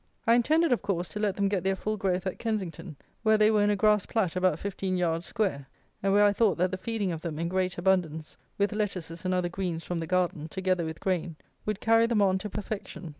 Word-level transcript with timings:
I 0.25 0.33
intended 0.33 0.71
of 0.71 0.81
course, 0.81 1.07
to 1.09 1.19
let 1.19 1.35
them 1.35 1.47
get 1.47 1.63
their 1.63 1.75
full 1.75 1.95
growth 1.95 2.25
at 2.25 2.39
Kensington, 2.39 2.95
where 3.21 3.37
they 3.37 3.51
were 3.51 3.61
in 3.61 3.69
a 3.69 3.75
grass 3.75 4.07
plat 4.07 4.35
about 4.35 4.57
fifteen 4.57 4.97
yards 4.97 5.27
square, 5.27 5.67
and 6.01 6.11
where 6.11 6.25
I 6.25 6.33
thought 6.33 6.57
that 6.57 6.71
the 6.71 6.77
feeding 6.79 7.11
of 7.11 7.21
them, 7.21 7.37
in 7.37 7.47
great 7.47 7.77
abundance, 7.77 8.35
with 8.57 8.73
lettuces 8.73 9.25
and 9.25 9.33
other 9.35 9.47
greens 9.49 9.83
from 9.83 9.99
the 9.99 10.07
garden, 10.07 10.47
together 10.47 10.85
with 10.85 10.99
grain, 11.01 11.35
would 11.67 11.81
carry 11.81 12.07
them 12.07 12.19
on 12.19 12.39
to 12.39 12.49
perfection. 12.49 13.09